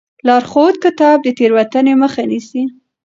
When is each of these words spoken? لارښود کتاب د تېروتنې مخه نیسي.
لارښود 0.27 0.75
کتاب 0.83 1.17
د 1.23 1.27
تېروتنې 1.37 1.93
مخه 2.01 2.23
نیسي. 2.29 2.63